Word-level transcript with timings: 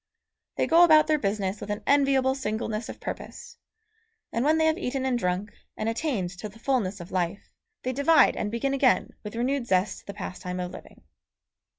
They 0.55 0.65
go 0.65 0.83
about 0.83 1.05
their 1.05 1.19
business 1.19 1.61
with 1.61 1.69
an 1.69 1.83
enviable 1.85 2.33
singleness 2.33 2.89
of 2.89 2.99
purpose, 2.99 3.57
and 4.33 4.43
when 4.43 4.57
they 4.57 4.65
have 4.65 4.79
eaten 4.79 5.05
and 5.05 5.15
drunk, 5.15 5.51
and 5.77 5.87
attained 5.87 6.31
to 6.39 6.49
the 6.49 6.57
fulness 6.57 6.99
of 6.99 7.11
life, 7.11 7.53
they 7.83 7.93
divide 7.93 8.35
and 8.35 8.49
begin 8.49 8.73
again 8.73 9.13
with 9.21 9.35
renewed 9.35 9.67
zest 9.67 10.07
the 10.07 10.13
pastime 10.15 10.59
of 10.59 10.71
living. 10.71 11.03